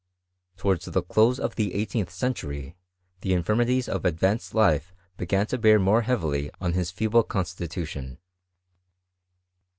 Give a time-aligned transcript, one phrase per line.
[0.57, 2.75] Towards the close of the eighteenth century,
[3.19, 8.17] the infir* mities of advanced life began to bear more heavily on his feeble constitution.